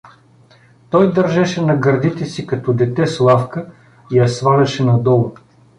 Той 0.89 1.13
държеше 1.13 1.61
на 1.65 1.75
гърдите 1.75 2.25
си 2.25 2.47
като 2.47 2.73
дете 2.73 3.07
Славка 3.07 3.67
и 4.11 4.17
я 4.17 4.29
сваляше 4.29 4.83
надолу. 4.83 5.33